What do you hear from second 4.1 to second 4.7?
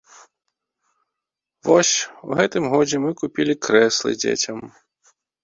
дзецям.